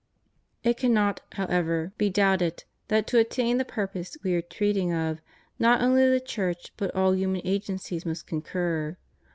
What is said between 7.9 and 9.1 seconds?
must concur.